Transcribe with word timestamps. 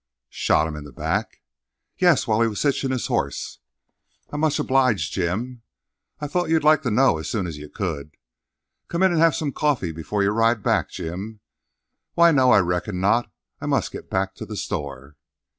"Shot 0.31 0.65
him 0.65 0.75
in 0.75 0.83
the 0.83 0.91
back?" 0.91 1.41
"Yes, 1.99 2.25
while 2.25 2.41
he 2.41 2.47
was 2.47 2.63
hitchin' 2.63 2.89
his 2.89 3.05
hoss." 3.05 3.59
"I'm 4.29 4.39
much 4.39 4.57
obliged, 4.57 5.13
Jim." 5.13 5.61
"I 6.17 6.21
kind 6.21 6.27
of 6.27 6.31
thought 6.31 6.49
you'd 6.49 6.63
like 6.63 6.81
to 6.81 6.89
know 6.89 7.19
as 7.19 7.29
soon 7.29 7.45
as 7.45 7.59
you 7.59 7.69
could." 7.69 8.17
"Come 8.87 9.03
in 9.03 9.11
and 9.11 9.21
have 9.21 9.35
some 9.35 9.51
coffee 9.51 9.91
before 9.91 10.23
you 10.23 10.31
ride 10.31 10.63
back, 10.63 10.89
Jim?" 10.89 11.41
"Why, 12.15 12.31
no, 12.31 12.49
I 12.49 12.61
reckon 12.61 12.99
not; 12.99 13.31
I 13.59 13.67
must 13.67 13.91
get 13.91 14.09
back 14.09 14.33
to 14.37 14.45
the 14.47 14.57
store." 14.57 15.17